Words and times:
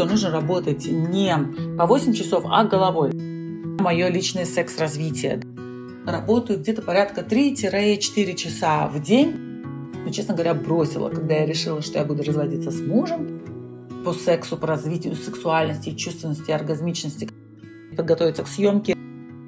что 0.00 0.08
нужно 0.08 0.30
работать 0.30 0.86
не 0.86 1.36
по 1.76 1.84
8 1.84 2.14
часов, 2.14 2.44
а 2.48 2.64
головой. 2.64 3.10
Мое 3.12 4.08
личное 4.08 4.46
секс-развитие. 4.46 5.42
Работаю 6.06 6.58
где-то 6.58 6.80
порядка 6.80 7.20
3-4 7.20 8.34
часа 8.34 8.88
в 8.88 9.02
день. 9.02 9.62
Но, 10.02 10.10
честно 10.10 10.32
говоря, 10.32 10.54
бросила, 10.54 11.10
когда 11.10 11.34
я 11.34 11.44
решила, 11.44 11.82
что 11.82 11.98
я 11.98 12.06
буду 12.06 12.22
разводиться 12.22 12.70
с 12.70 12.80
мужем 12.80 13.42
по 14.02 14.14
сексу, 14.14 14.56
по 14.56 14.66
развитию 14.66 15.14
сексуальности, 15.16 15.94
чувственности, 15.94 16.50
оргазмичности, 16.50 17.28
подготовиться 17.94 18.42
к 18.42 18.48
съемке. 18.48 18.96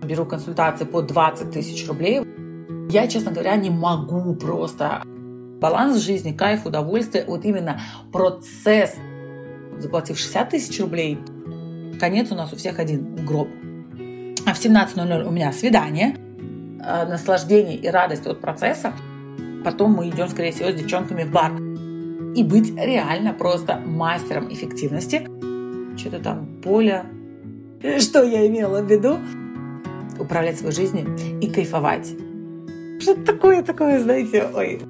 Беру 0.02 0.26
консультации 0.26 0.84
по 0.84 1.00
20 1.00 1.50
тысяч 1.50 1.88
рублей. 1.88 2.20
Я, 2.90 3.06
честно 3.06 3.30
говоря, 3.30 3.56
не 3.56 3.70
могу 3.70 4.34
просто 4.34 5.02
баланс 5.06 5.96
жизни, 5.96 6.32
кайф, 6.32 6.66
удовольствие, 6.66 7.24
вот 7.26 7.46
именно 7.46 7.80
процесс, 8.12 8.96
заплатив 9.82 10.18
60 10.18 10.50
тысяч 10.50 10.80
рублей, 10.80 11.18
конец 12.00 12.30
у 12.30 12.34
нас 12.34 12.52
у 12.52 12.56
всех 12.56 12.78
один– 12.78 13.14
гроб. 13.26 13.48
А 14.46 14.54
в 14.54 14.58
17.00 14.58 15.24
у 15.24 15.30
меня 15.30 15.52
свидание, 15.52 16.16
э, 16.84 17.06
наслаждение 17.06 17.76
и 17.76 17.88
радость 17.88 18.26
от 18.26 18.40
процесса. 18.40 18.92
Потом 19.64 19.92
мы 19.92 20.08
идем, 20.08 20.28
скорее 20.28 20.52
всего, 20.52 20.70
с 20.70 20.74
девчонками 20.74 21.24
в 21.24 21.30
бар. 21.30 21.52
И 22.34 22.42
быть 22.42 22.74
реально 22.74 23.34
просто 23.34 23.76
мастером 23.78 24.52
эффективности. 24.52 25.28
Что-то 25.96 26.18
там 26.18 26.60
поле. 26.62 27.04
Что 28.00 28.22
я 28.22 28.46
имела 28.46 28.82
в 28.82 28.90
виду? 28.90 29.18
Управлять 30.18 30.58
своей 30.58 30.74
жизнью 30.74 31.16
и 31.40 31.48
кайфовать. 31.48 32.12
Что-то 33.00 33.24
такое, 33.24 33.62
такое, 33.62 34.00
знаете, 34.00 34.48
ой, 34.54 34.80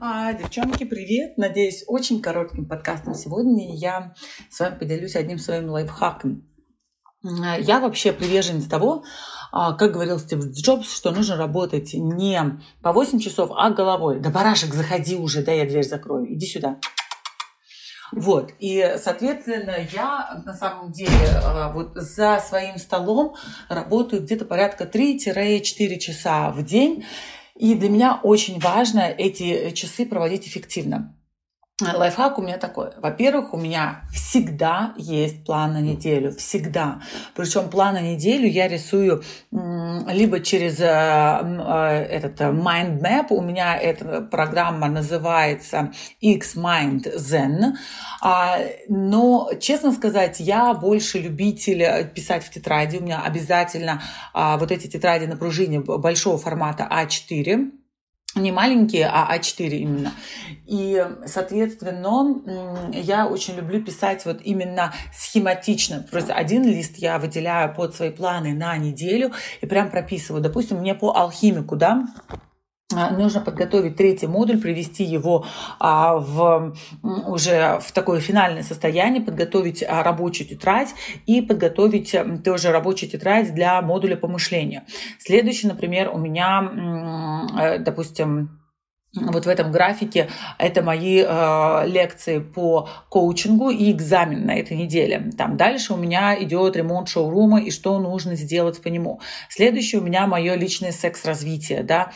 а, 0.00 0.32
девчонки, 0.32 0.84
привет! 0.84 1.36
Надеюсь, 1.38 1.84
очень 1.86 2.22
коротким 2.22 2.66
подкастом 2.66 3.14
сегодня 3.14 3.74
я 3.74 4.14
с 4.50 4.60
вами 4.60 4.78
поделюсь 4.78 5.16
одним 5.16 5.38
своим 5.38 5.70
лайфхаком. 5.70 6.44
Я 7.22 7.80
вообще 7.80 8.12
приверженец 8.12 8.66
того, 8.66 9.02
а, 9.50 9.72
как 9.72 9.92
говорил 9.92 10.20
Стив 10.20 10.38
Джобс, 10.52 10.94
что 10.94 11.10
нужно 11.10 11.36
работать 11.36 11.94
не 11.94 12.60
по 12.80 12.92
8 12.92 13.18
часов, 13.18 13.50
а 13.56 13.70
головой. 13.70 14.20
Да, 14.20 14.30
барашек, 14.30 14.72
заходи 14.72 15.16
уже, 15.16 15.42
да, 15.42 15.52
я 15.52 15.64
дверь 15.66 15.84
закрою, 15.84 16.32
иди 16.32 16.46
сюда. 16.46 16.78
Вот, 18.12 18.52
и, 18.58 18.94
соответственно, 18.96 19.76
я 19.92 20.42
на 20.46 20.54
самом 20.54 20.92
деле 20.92 21.28
а, 21.44 21.72
вот 21.72 21.90
за 21.94 22.38
своим 22.38 22.78
столом 22.78 23.34
работаю 23.68 24.22
где-то 24.22 24.44
порядка 24.44 24.84
3-4 24.84 25.98
часа 25.98 26.50
в 26.50 26.64
день. 26.64 27.04
И 27.58 27.74
для 27.74 27.88
меня 27.88 28.20
очень 28.22 28.60
важно 28.60 29.00
эти 29.00 29.72
часы 29.72 30.06
проводить 30.06 30.46
эффективно. 30.46 31.17
Лайфхак 31.80 32.40
у 32.40 32.42
меня 32.42 32.58
такой. 32.58 32.88
Во-первых, 32.96 33.54
у 33.54 33.56
меня 33.56 34.02
всегда 34.12 34.94
есть 34.96 35.44
план 35.44 35.74
на 35.74 35.80
неделю. 35.80 36.32
Всегда. 36.32 37.00
Причем 37.36 37.70
план 37.70 37.94
на 37.94 38.00
неделю 38.00 38.48
я 38.48 38.66
рисую 38.66 39.22
либо 39.52 40.40
через 40.40 40.80
э, 40.80 40.86
э, 40.86 42.06
этот 42.10 42.40
mind 42.40 43.00
map. 43.00 43.26
У 43.30 43.40
меня 43.42 43.76
эта 43.76 44.22
программа 44.22 44.88
называется 44.88 45.92
X-Mind 46.20 47.16
Zen. 47.16 47.74
А, 48.22 48.58
но, 48.88 49.48
честно 49.60 49.92
сказать, 49.92 50.40
я 50.40 50.74
больше 50.74 51.20
любитель 51.20 52.08
писать 52.08 52.42
в 52.42 52.50
тетради. 52.50 52.96
У 52.96 53.02
меня 53.02 53.22
обязательно 53.22 54.02
а, 54.34 54.56
вот 54.58 54.72
эти 54.72 54.88
тетради 54.88 55.26
на 55.26 55.36
пружине 55.36 55.78
большого 55.78 56.38
формата 56.38 56.88
А4 56.90 57.77
не 58.34 58.52
маленькие, 58.52 59.08
а 59.12 59.36
А4 59.36 59.68
именно. 59.70 60.12
И, 60.66 61.04
соответственно, 61.26 62.42
я 62.92 63.26
очень 63.26 63.56
люблю 63.56 63.82
писать 63.82 64.24
вот 64.24 64.40
именно 64.42 64.92
схематично. 65.14 66.06
Просто 66.10 66.34
один 66.34 66.64
лист 66.64 66.96
я 66.98 67.18
выделяю 67.18 67.74
под 67.74 67.94
свои 67.94 68.10
планы 68.10 68.54
на 68.54 68.76
неделю 68.76 69.32
и 69.60 69.66
прям 69.66 69.90
прописываю. 69.90 70.42
Допустим, 70.42 70.78
мне 70.78 70.94
по 70.94 71.16
алхимику, 71.16 71.76
да, 71.76 72.06
нужно 72.90 73.40
подготовить 73.42 73.96
третий 73.96 74.26
модуль, 74.26 74.58
привести 74.58 75.04
его 75.04 75.44
а, 75.78 76.16
в, 76.16 76.74
уже 77.02 77.80
в 77.82 77.92
такое 77.92 78.20
финальное 78.20 78.62
состояние, 78.62 79.22
подготовить 79.22 79.82
а, 79.86 80.02
рабочую 80.02 80.48
тетрадь 80.48 80.94
и 81.26 81.42
подготовить 81.42 82.16
тоже 82.44 82.72
рабочую 82.72 83.10
тетрадь 83.10 83.54
для 83.54 83.82
модуля 83.82 84.16
помышления. 84.16 84.86
Следующий, 85.18 85.66
например, 85.66 86.10
у 86.10 86.18
меня, 86.18 87.46
э, 87.60 87.78
допустим, 87.78 88.57
вот 89.26 89.46
в 89.46 89.48
этом 89.48 89.72
графике 89.72 90.28
это 90.58 90.82
мои 90.82 91.24
э, 91.26 91.86
лекции 91.86 92.38
по 92.38 92.88
коучингу 93.08 93.70
и 93.70 93.90
экзамен 93.90 94.46
на 94.46 94.54
этой 94.56 94.76
неделе. 94.76 95.30
Там 95.36 95.56
дальше 95.56 95.94
у 95.94 95.96
меня 95.96 96.40
идет 96.42 96.76
ремонт 96.76 97.08
шоурума 97.08 97.60
и 97.60 97.70
что 97.70 97.98
нужно 97.98 98.36
сделать 98.36 98.82
по 98.82 98.88
нему. 98.88 99.20
Следующее 99.48 100.00
у 100.00 100.04
меня 100.04 100.26
мое 100.26 100.54
личное 100.54 100.92
секс-развитие, 100.92 101.82
да, 101.82 102.12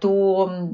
то 0.00 0.50
а, 0.50 0.64
э, 0.64 0.68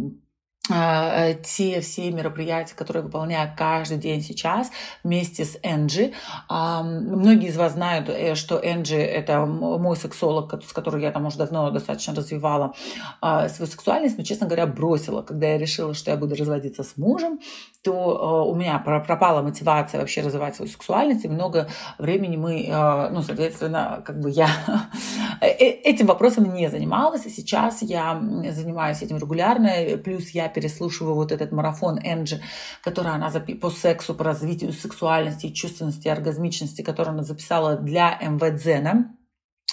те 0.66 1.80
все 1.82 2.10
мероприятия, 2.10 2.74
которые 2.74 3.02
выполняю 3.02 3.52
каждый 3.56 3.98
день 3.98 4.22
сейчас 4.22 4.70
вместе 5.02 5.44
с 5.44 5.58
Энджи. 5.62 6.12
Многие 6.48 7.48
из 7.48 7.56
вас 7.56 7.74
знают, 7.74 8.08
э, 8.08 8.34
что 8.34 8.58
Энджи— 8.62 8.96
это 8.96 9.44
мой 9.44 9.96
сексолог, 9.96 10.62
с 10.64 10.72
которым 10.72 11.00
я 11.00 11.10
там 11.10 11.26
уже 11.26 11.36
давно 11.36 11.70
достаточно 11.70 12.14
развивала 12.14 12.74
а, 13.20 13.48
свою 13.48 13.70
сексуальность, 13.70 14.16
но, 14.16 14.24
честно 14.24 14.46
говоря, 14.46 14.66
бросила. 14.66 15.22
Когда 15.22 15.48
я 15.48 15.58
решила, 15.58 15.92
что 15.92 16.10
я 16.10 16.16
буду 16.16 16.34
разводиться 16.34 16.82
с 16.82 16.96
мужем, 16.96 17.40
то 17.82 17.92
э, 17.92 18.50
у 18.50 18.54
меня 18.54 18.78
пропала 18.78 19.42
мотивация 19.42 20.00
вообще 20.00 20.22
развивать 20.22 20.56
свою 20.56 20.70
сексуальность, 20.70 21.26
и 21.26 21.28
много 21.28 21.68
времени 21.98 22.36
мы, 22.36 22.66
ну, 23.10 23.22
соответственно, 23.22 24.02
как 24.04 24.20
бы 24.20 24.30
я 24.30 24.48
этим 25.40 26.06
вопросом 26.06 26.54
не 26.54 26.70
занималась, 26.70 27.26
и 27.26 27.30
сейчас 27.30 27.82
я 27.82 28.18
занимаюсь 28.50 29.02
этим 29.02 29.18
регулярно, 29.18 29.98
плюс 30.02 30.30
я 30.30 30.48
переслушиваю 30.54 31.14
вот 31.14 31.32
этот 31.32 31.52
марафон 31.52 31.98
Энджи, 31.98 32.40
который 32.82 33.12
она 33.12 33.30
запи- 33.30 33.58
по 33.58 33.70
сексу, 33.70 34.14
по 34.14 34.24
развитию 34.24 34.72
сексуальности, 34.72 35.50
чувственности, 35.50 36.08
оргазмичности, 36.08 36.82
который 36.82 37.10
она 37.10 37.22
записала 37.22 37.76
для 37.76 38.18
МВДзена. 38.20 39.14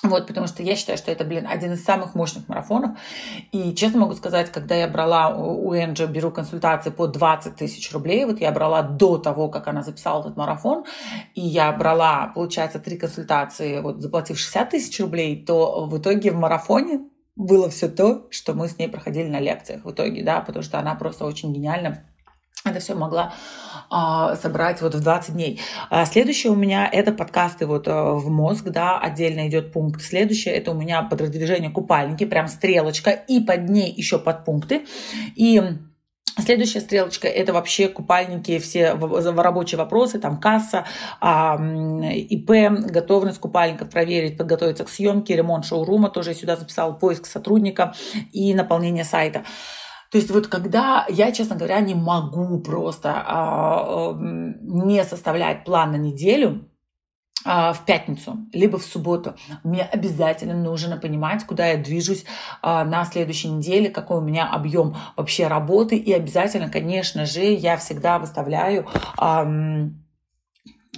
Вот, 0.04 0.26
потому 0.26 0.48
что 0.48 0.64
я 0.64 0.76
считаю, 0.76 0.98
что 0.98 1.12
это, 1.12 1.24
блин, 1.24 1.46
один 1.48 1.74
из 1.74 1.84
самых 1.84 2.16
мощных 2.16 2.48
марафонов. 2.48 2.98
И 3.52 3.76
честно 3.76 4.00
могу 4.00 4.16
сказать, 4.16 4.52
когда 4.52 4.74
я 4.74 4.88
брала 4.88 5.36
у 5.38 5.76
Энджи, 5.76 6.08
беру 6.08 6.32
консультации 6.32 6.90
по 6.90 7.06
20 7.06 7.56
тысяч 7.56 7.92
рублей, 7.94 8.26
вот 8.26 8.42
я 8.42 8.52
брала 8.52 8.82
до 8.82 9.20
того, 9.20 9.50
как 9.50 9.68
она 9.68 9.84
записала 9.84 10.22
этот 10.22 10.38
марафон, 10.38 10.86
и 11.36 11.42
я 11.42 11.72
брала, 11.72 12.32
получается, 12.34 12.80
три 12.80 12.98
консультации, 12.98 13.80
вот 13.82 14.02
заплатив 14.02 14.40
60 14.40 14.70
тысяч 14.72 15.00
рублей, 15.00 15.46
то 15.46 15.86
в 15.86 15.96
итоге 16.00 16.32
в 16.32 16.36
марафоне 16.36 17.11
было 17.36 17.70
все 17.70 17.88
то, 17.88 18.28
что 18.30 18.54
мы 18.54 18.68
с 18.68 18.78
ней 18.78 18.88
проходили 18.88 19.28
на 19.28 19.40
лекциях 19.40 19.86
в 19.86 19.92
итоге, 19.92 20.24
да, 20.24 20.42
потому 20.42 20.64
что 20.64 20.80
она 20.80 20.96
просто 20.96 21.26
очень 21.26 21.54
гениально 21.54 22.06
это 22.64 22.80
все 22.80 22.94
могла 22.94 23.34
а, 23.90 24.36
собрать 24.36 24.82
вот 24.82 24.94
в 24.94 25.02
20 25.02 25.34
дней. 25.34 25.60
А 25.90 26.06
следующее 26.06 26.52
у 26.52 26.56
меня 26.56 26.88
это 26.92 27.12
подкасты 27.12 27.66
вот 27.66 27.88
а, 27.88 28.14
в 28.14 28.30
мозг, 28.30 28.66
да, 28.66 29.00
отдельно 29.00 29.48
идет 29.48 29.74
пункт. 29.74 30.02
Следующее 30.02 30.54
это 30.54 30.72
у 30.72 30.74
меня 30.76 31.02
подразделение 31.02 31.72
купальники, 31.72 32.26
прям 32.26 32.48
стрелочка, 32.48 33.10
и 33.10 33.40
под 33.40 33.68
ней 33.70 33.92
еще 33.92 34.20
подпункты. 34.20 34.86
И 35.36 35.60
Следующая 36.40 36.80
стрелочка– 36.80 37.28
это 37.30 37.52
вообще 37.52 37.88
купальники, 37.88 38.58
все 38.60 38.94
рабочие 38.94 39.78
вопросы, 39.78 40.18
там 40.18 40.40
касса, 40.40 40.86
ИП, 41.22 42.50
готовность 42.90 43.40
купальников 43.40 43.90
проверить, 43.90 44.38
подготовиться 44.38 44.86
к 44.86 44.90
съемке, 44.90 45.36
ремонт 45.36 45.66
шоурума, 45.66 46.10
тоже 46.10 46.32
я 46.32 46.36
сюда 46.36 46.56
записала 46.56 46.94
поиск 46.94 47.26
сотрудника 47.26 47.94
и 48.32 48.54
наполнение 48.54 49.04
сайта. 49.04 49.44
То 50.12 50.18
есть 50.18 50.30
вот 50.30 50.48
когда 50.48 51.06
я, 51.10 51.32
честно 51.32 51.56
говоря, 51.56 51.80
не 51.80 51.96
могу 51.96 52.60
просто 52.60 53.14
а, 53.14 54.14
не 54.14 55.04
составлять 55.06 55.64
план 55.64 55.92
на 55.92 55.96
неделю, 55.96 56.71
в 57.44 57.80
пятницу, 57.86 58.38
либо 58.54 58.78
в 58.78 58.84
субботу. 58.84 59.36
Мне 59.64 59.84
обязательно 59.84 60.54
нужно 60.54 60.98
понимать, 60.98 61.46
куда 61.46 61.68
я 61.68 61.78
движусь 61.78 62.26
а, 62.62 62.84
на 62.84 63.06
следующей 63.06 63.50
неделе, 63.50 63.90
какой 63.90 64.18
у 64.18 64.22
меня 64.22 64.48
объем 64.48 64.96
вообще 65.16 65.48
работы. 65.48 65.96
И 65.96 66.14
обязательно, 66.14 66.70
конечно 66.70 67.26
же, 67.26 67.42
я 67.42 67.78
всегда 67.78 68.20
выставляю 68.20 68.88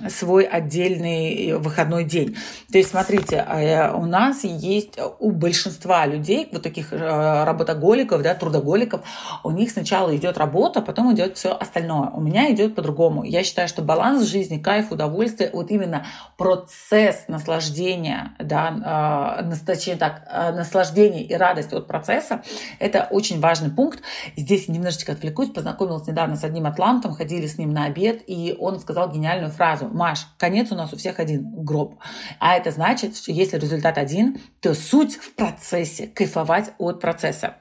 свой 0.09 0.43
отдельный 0.43 1.57
выходной 1.57 2.03
день. 2.03 2.35
То 2.71 2.77
есть, 2.77 2.91
смотрите, 2.91 3.45
э, 3.47 3.91
у 3.91 4.05
нас 4.05 4.43
есть 4.43 4.99
у 5.19 5.31
большинства 5.31 6.05
людей, 6.05 6.49
вот 6.51 6.63
таких 6.63 6.93
э, 6.93 7.43
работоголиков, 7.43 8.21
да, 8.21 8.35
трудоголиков, 8.35 9.01
у 9.43 9.51
них 9.51 9.71
сначала 9.71 10.15
идет 10.15 10.37
работа, 10.37 10.81
потом 10.81 11.13
идет 11.13 11.37
все 11.37 11.53
остальное. 11.53 12.09
У 12.09 12.21
меня 12.21 12.51
идет 12.51 12.75
по-другому. 12.75 13.23
Я 13.23 13.43
считаю, 13.43 13.67
что 13.67 13.81
баланс 13.81 14.23
жизни, 14.23 14.57
кайф, 14.57 14.91
удовольствие, 14.91 15.49
вот 15.53 15.71
именно 15.71 16.05
процесс 16.37 17.25
наслаждения, 17.27 18.33
да, 18.39 19.41
э, 19.49 19.65
точнее 19.65 19.95
так, 19.95 20.23
наслаждение 20.55 21.23
и 21.23 21.33
радость 21.33 21.73
от 21.73 21.87
процесса, 21.87 22.41
это 22.79 23.07
очень 23.09 23.39
важный 23.39 23.69
пункт. 23.69 24.01
Здесь 24.35 24.67
немножечко 24.67 25.13
отвлекусь, 25.13 25.49
познакомилась 25.49 26.07
недавно 26.07 26.35
с 26.35 26.43
одним 26.43 26.65
атлантом, 26.65 27.13
ходили 27.13 27.47
с 27.47 27.57
ним 27.57 27.71
на 27.71 27.85
обед, 27.85 28.23
и 28.27 28.55
он 28.59 28.79
сказал 28.79 29.11
гениальную 29.11 29.51
фразу. 29.51 29.89
Маш, 29.93 30.27
конец 30.37 30.71
у 30.71 30.75
нас 30.75 30.91
у 30.91 30.97
всех 30.97 31.19
один– 31.19 31.43
гроб. 31.63 31.99
А 32.39 32.55
это 32.55 32.71
значит, 32.71 33.15
что 33.15 33.31
если 33.31 33.57
результат 33.57 33.97
один, 33.97 34.39
то 34.59 34.73
суть 34.73 35.15
в 35.15 35.33
процессе, 35.35 36.07
кайфовать 36.07 36.73
от 36.77 36.99
процесса. 36.99 37.57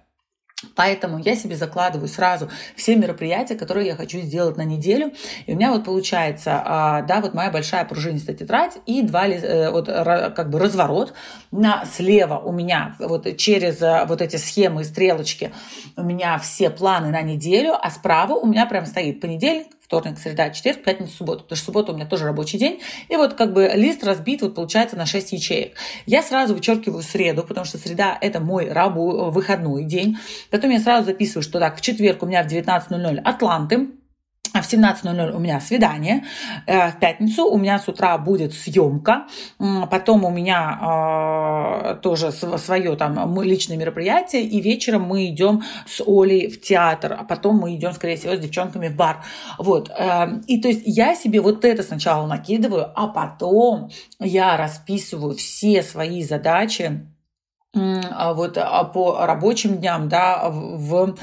Поэтому 0.76 1.18
я 1.18 1.34
себе 1.34 1.56
закладываю 1.56 2.08
сразу 2.08 2.48
все 2.76 2.96
мероприятия, 2.96 3.54
которые 3.54 3.86
я 3.86 3.96
хочу 3.96 4.20
сделать 4.20 4.56
на 4.56 4.64
неделю. 4.64 5.12
И 5.46 5.52
у 5.52 5.56
меня 5.56 5.72
вот 5.72 5.84
получается, 5.84 6.62
а, 6.64 7.02
да, 7.02 7.20
вот 7.20 7.34
моя 7.34 7.50
большая 7.50 7.84
пружинистая 7.84 8.36
тетрадь 8.36 8.78
и 8.86 9.02
два, 9.02 9.26
э, 9.26 9.70
вот 9.70 9.86
как 9.86 10.50
бы 10.50 10.58
разворот. 10.58 11.14
На, 11.50 11.84
слева 11.84 12.38
у 12.38 12.52
меня 12.52 12.96
вот 12.98 13.36
через 13.36 13.82
э, 13.82 14.04
вот 14.06 14.22
эти 14.22 14.36
схемы 14.36 14.82
и 14.82 14.84
стрелочки 14.84 15.52
у 15.96 16.02
меня 16.02 16.38
все 16.38 16.70
планы 16.70 17.08
на 17.08 17.22
неделю, 17.22 17.74
а 17.80 17.90
справа 17.90 18.34
у 18.34 18.46
меня 18.46 18.66
прям 18.66 18.86
стоит 18.86 19.20
понедельник, 19.20 19.66
вторник, 19.92 20.18
среда, 20.18 20.48
четверг, 20.48 20.82
пятница, 20.82 21.18
суббота. 21.18 21.42
Потому 21.42 21.56
что 21.56 21.66
суббота 21.66 21.92
у 21.92 21.94
меня 21.94 22.06
тоже 22.06 22.24
рабочий 22.24 22.58
день. 22.58 22.80
И 23.10 23.16
вот 23.16 23.34
как 23.34 23.52
бы 23.52 23.70
лист 23.74 24.02
разбит, 24.02 24.40
вот 24.40 24.54
получается 24.54 24.96
на 24.96 25.04
6 25.04 25.32
ячеек. 25.32 25.74
Я 26.06 26.22
сразу 26.22 26.54
вычеркиваю 26.54 27.02
среду, 27.02 27.42
потому 27.42 27.66
что 27.66 27.76
среда– 27.76 28.16
это 28.22 28.40
мой 28.40 28.70
рабу, 28.70 29.30
выходной 29.30 29.84
день. 29.84 30.16
Потом 30.50 30.70
я 30.70 30.80
сразу 30.80 31.04
записываю, 31.04 31.42
что 31.42 31.60
так, 31.60 31.76
в 31.76 31.82
четверг 31.82 32.22
у 32.22 32.26
меня 32.26 32.42
в 32.42 32.46
19.00 32.46 33.18
Атланты, 33.18 33.88
в 34.72 34.74
17.00 34.74 35.32
у 35.32 35.38
меня 35.38 35.60
свидание, 35.60 36.24
э, 36.66 36.90
в 36.90 36.98
пятницу 36.98 37.44
у 37.44 37.58
меня 37.58 37.78
с 37.78 37.88
утра 37.88 38.16
будет 38.18 38.54
съемка, 38.54 39.26
потом 39.90 40.24
у 40.24 40.30
меня 40.30 41.90
э, 41.92 41.96
тоже 42.02 42.32
свое 42.32 42.96
там 42.96 43.42
личное 43.42 43.76
мероприятие, 43.76 44.42
и 44.42 44.60
вечером 44.60 45.02
мы 45.02 45.26
идем 45.26 45.62
с 45.86 46.02
Олей 46.06 46.48
в 46.48 46.60
театр, 46.60 47.16
а 47.18 47.24
потом 47.24 47.58
мы 47.58 47.74
идем, 47.74 47.92
скорее 47.92 48.16
всего, 48.16 48.34
с 48.34 48.38
девчонками 48.38 48.88
в 48.88 48.96
бар. 48.96 49.24
Вот. 49.58 49.90
Э, 49.90 50.40
и 50.46 50.60
то 50.60 50.68
есть 50.68 50.82
я 50.84 51.14
себе 51.14 51.40
вот 51.40 51.64
это 51.64 51.82
сначала 51.82 52.26
накидываю, 52.26 52.90
а 52.94 53.08
потом 53.08 53.90
я 54.18 54.56
расписываю 54.56 55.34
все 55.34 55.82
свои 55.82 56.22
задачи, 56.22 57.06
а 57.74 58.34
вот 58.34 58.58
а 58.58 58.84
по 58.84 59.24
рабочим 59.24 59.78
дням, 59.78 60.08
да, 60.08 60.50
в, 60.50 61.14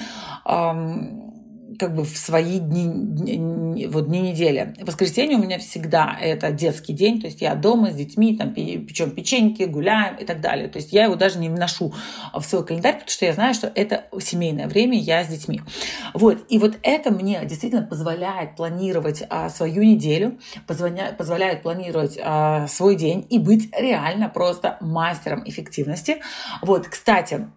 в 0.46 1.29
как 1.78 1.96
бы 1.96 2.04
в 2.04 2.18
свои 2.18 2.60
дни, 2.60 3.88
вот 3.88 4.08
дни 4.08 4.20
недели. 4.20 4.76
Воскресенье 4.82 5.38
у 5.38 5.42
меня 5.42 5.60
всегда 5.60 6.18
это 6.20 6.52
детский 6.52 6.94
день, 6.94 7.22
то 7.22 7.28
есть 7.28 7.42
я 7.42 7.56
дома 7.56 7.92
с 7.92 7.96
детьми, 7.96 8.38
там 8.38 8.54
печем 8.54 9.12
печеньки, 9.12 9.64
гуляем 9.64 10.16
и 10.16 10.26
так 10.26 10.42
далее. 10.42 10.68
То 10.68 10.78
есть 10.78 10.94
я 10.94 11.06
его 11.06 11.16
даже 11.16 11.40
не 11.40 11.50
вношу 11.50 11.94
в 12.34 12.42
свой 12.42 12.66
календарь, 12.66 12.94
потому 12.94 13.10
что 13.10 13.26
я 13.26 13.34
знаю, 13.34 13.54
что 13.54 13.72
это 13.74 14.06
семейное 14.20 14.68
время, 14.68 14.98
я 14.98 15.24
с 15.24 15.28
детьми. 15.28 15.62
Вот. 16.14 16.46
И 16.50 16.58
вот 16.58 16.78
это 16.84 17.12
мне 17.12 17.42
действительно 17.46 17.84
позволяет 17.84 18.56
планировать 18.56 19.24
а, 19.30 19.50
свою 19.50 19.84
неделю, 19.84 20.40
позволяет, 20.68 21.18
позволяет 21.18 21.62
планировать 21.62 22.18
а, 22.22 22.68
свой 22.68 22.96
день 22.96 23.26
и 23.30 23.40
быть 23.40 23.70
реально 23.78 24.30
просто 24.30 24.78
мастером 24.82 25.44
эффективности. 25.46 26.18
Вот, 26.62 26.88
кстати, 26.88 27.48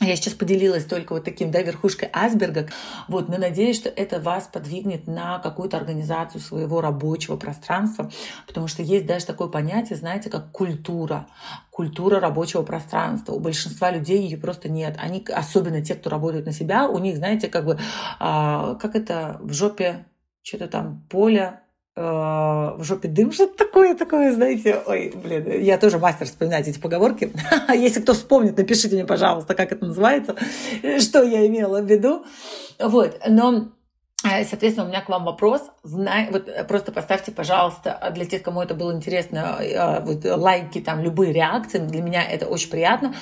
я 0.00 0.16
сейчас 0.16 0.34
поделилась 0.34 0.86
только 0.86 1.12
вот 1.12 1.24
таким, 1.24 1.50
да, 1.50 1.60
верхушкой 1.62 2.08
айсберга. 2.12 2.68
Вот, 3.06 3.28
но 3.28 3.36
надеюсь, 3.36 3.76
что 3.76 3.90
это 3.90 4.18
вас 4.18 4.48
подвигнет 4.50 5.06
на 5.06 5.38
какую-то 5.38 5.76
организацию 5.76 6.40
своего 6.40 6.80
рабочего 6.80 7.36
пространства, 7.36 8.10
потому 8.46 8.66
что 8.66 8.82
есть 8.82 9.06
даже 9.06 9.26
такое 9.26 9.48
понятие, 9.48 9.98
знаете, 9.98 10.30
как 10.30 10.52
культура. 10.52 11.26
Культура 11.70 12.18
рабочего 12.18 12.62
пространства. 12.62 13.32
У 13.32 13.40
большинства 13.40 13.90
людей 13.90 14.22
ее 14.22 14.38
просто 14.38 14.70
нет. 14.70 14.96
Они, 14.98 15.24
особенно 15.34 15.82
те, 15.82 15.94
кто 15.94 16.08
работает 16.08 16.46
на 16.46 16.52
себя, 16.52 16.88
у 16.88 16.98
них, 16.98 17.16
знаете, 17.16 17.48
как 17.48 17.66
бы, 17.66 17.78
а, 18.18 18.76
как 18.76 18.96
это 18.96 19.38
в 19.40 19.52
жопе, 19.52 20.06
что-то 20.42 20.68
там 20.68 21.06
поле, 21.10 21.60
в 22.00 22.82
жопе 22.82 23.08
дым, 23.08 23.32
что-то 23.32 23.56
такое, 23.56 23.94
такое, 23.94 24.32
знаете. 24.32 24.82
Ой, 24.86 25.12
блин, 25.14 25.60
я 25.60 25.76
тоже 25.78 25.98
мастер 25.98 26.26
вспоминать 26.26 26.66
эти 26.66 26.78
поговорки. 26.78 27.32
Если 27.68 28.00
кто 28.00 28.14
вспомнит, 28.14 28.56
напишите 28.56 28.94
мне, 28.94 29.04
пожалуйста, 29.04 29.54
как 29.54 29.72
это 29.72 29.84
называется, 29.84 30.36
что 31.00 31.22
я 31.22 31.46
имела 31.46 31.80
в 31.80 31.86
виду. 31.86 32.24
Вот, 32.78 33.20
но 33.28 33.68
э, 34.24 34.44
Соответственно, 34.44 34.86
у 34.86 34.88
меня 34.88 35.02
к 35.02 35.08
вам 35.08 35.24
вопрос. 35.24 35.62
Знай, 35.82 36.28
вот 36.30 36.48
просто 36.66 36.92
поставьте, 36.92 37.32
пожалуйста, 37.32 38.10
для 38.14 38.24
тех, 38.24 38.42
кому 38.42 38.62
это 38.62 38.74
было 38.74 38.94
интересно, 38.94 39.58
э, 39.60 40.00
вот, 40.00 40.24
лайки, 40.24 40.80
там, 40.80 41.00
любые 41.00 41.32
реакции. 41.32 41.78
Для 41.78 42.02
меня 42.02 42.24
это 42.24 42.46
очень 42.46 42.70
приятно. 42.70 43.14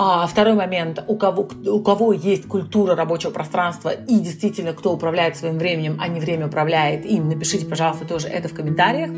А, 0.00 0.28
второй 0.28 0.54
момент, 0.54 1.02
у 1.08 1.16
кого, 1.16 1.48
у 1.66 1.80
кого 1.80 2.12
есть 2.12 2.46
культура 2.46 2.94
рабочего 2.94 3.32
пространства 3.32 3.88
и 3.88 4.20
действительно 4.20 4.72
кто 4.72 4.92
управляет 4.92 5.36
своим 5.36 5.58
временем, 5.58 5.98
а 6.00 6.06
не 6.06 6.20
время 6.20 6.46
управляет 6.46 7.04
им, 7.04 7.28
напишите, 7.28 7.66
пожалуйста, 7.66 8.04
тоже 8.04 8.28
это 8.28 8.48
в 8.48 8.54
комментариях. 8.54 9.10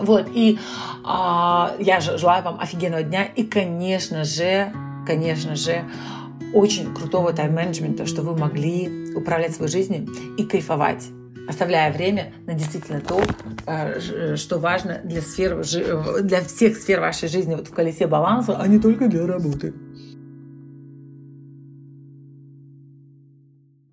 Вот, 0.00 0.26
и 0.34 0.58
а, 1.04 1.76
я 1.78 2.00
желаю 2.00 2.42
вам 2.42 2.58
офигенного 2.58 3.04
дня 3.04 3.24
и, 3.24 3.44
конечно 3.44 4.24
же, 4.24 4.72
конечно 5.06 5.54
же, 5.54 5.84
очень 6.52 6.92
крутого 6.92 7.32
тайм-менеджмента, 7.32 8.04
что 8.04 8.22
вы 8.22 8.36
могли 8.36 9.14
управлять 9.14 9.54
своей 9.54 9.70
жизнью 9.70 10.08
и 10.36 10.42
кайфовать 10.42 11.04
оставляя 11.46 11.92
время 11.92 12.32
на 12.46 12.54
действительно 12.54 13.00
то, 13.00 13.20
э, 13.66 14.36
что 14.36 14.58
важно 14.58 15.00
для, 15.04 15.20
сфер, 15.20 15.62
для 16.22 16.40
всех 16.40 16.76
сфер 16.78 17.00
вашей 17.00 17.28
жизни 17.28 17.54
вот 17.54 17.68
в 17.68 17.74
колесе 17.74 18.06
баланса, 18.06 18.56
а 18.58 18.66
не 18.66 18.78
только 18.78 19.08
для 19.08 19.26
работы. 19.26 19.74